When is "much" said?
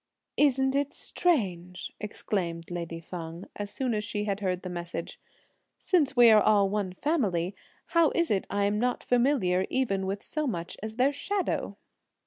10.47-10.75